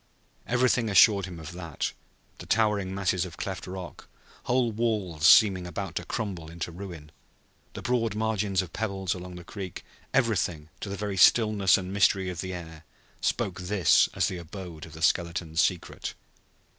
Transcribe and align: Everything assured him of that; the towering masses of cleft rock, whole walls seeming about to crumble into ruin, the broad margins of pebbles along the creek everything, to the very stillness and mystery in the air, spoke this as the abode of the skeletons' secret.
Everything 0.47 0.89
assured 0.89 1.25
him 1.27 1.39
of 1.39 1.51
that; 1.51 1.93
the 2.39 2.47
towering 2.47 2.91
masses 2.95 3.23
of 3.23 3.37
cleft 3.37 3.67
rock, 3.67 4.07
whole 4.45 4.71
walls 4.71 5.27
seeming 5.27 5.67
about 5.67 5.93
to 5.93 6.05
crumble 6.05 6.49
into 6.49 6.71
ruin, 6.71 7.11
the 7.73 7.83
broad 7.83 8.15
margins 8.15 8.63
of 8.63 8.73
pebbles 8.73 9.13
along 9.13 9.35
the 9.35 9.43
creek 9.43 9.85
everything, 10.11 10.69
to 10.79 10.89
the 10.89 10.97
very 10.97 11.17
stillness 11.17 11.77
and 11.77 11.93
mystery 11.93 12.29
in 12.31 12.35
the 12.37 12.51
air, 12.51 12.83
spoke 13.21 13.59
this 13.61 14.09
as 14.15 14.27
the 14.27 14.37
abode 14.39 14.87
of 14.87 14.93
the 14.93 15.03
skeletons' 15.03 15.61
secret. 15.61 16.15